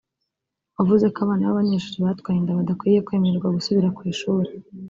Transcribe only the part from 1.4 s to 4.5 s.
b’abanyeshuri batwaye inda badakwiye kwemererwa gusubira ku ishuri